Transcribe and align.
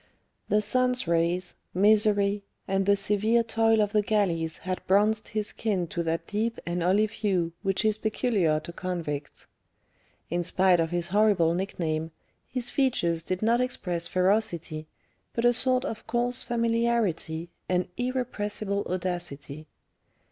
The 0.49 0.61
sun's 0.61 1.07
rays, 1.07 1.53
misery, 1.75 2.41
and 2.67 2.87
the 2.87 2.95
severe 2.95 3.43
toil 3.43 3.81
of 3.83 3.91
the 3.91 4.01
galleys 4.01 4.57
had 4.65 4.81
bronzed 4.87 5.27
his 5.27 5.49
skin 5.49 5.85
to 5.89 6.01
that 6.01 6.25
deep 6.25 6.57
and 6.65 6.81
olive 6.83 7.11
hue 7.11 7.53
which 7.61 7.85
is 7.85 7.99
peculiar 7.99 8.59
to 8.61 8.73
convicts. 8.73 9.45
In 10.31 10.41
spite 10.41 10.79
of 10.79 10.89
his 10.89 11.09
horrible 11.09 11.53
nickname, 11.53 12.09
his 12.47 12.71
features 12.71 13.21
did 13.21 13.43
not 13.43 13.61
express 13.61 14.07
ferocity, 14.07 14.87
but 15.33 15.45
a 15.45 15.53
sort 15.53 15.85
of 15.85 16.07
coarse 16.07 16.41
familiarity 16.41 17.51
and 17.69 17.87
irrepressible 17.95 18.83
audacity. 18.89 19.67